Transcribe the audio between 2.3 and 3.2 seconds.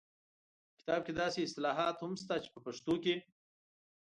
چې په پښتو کې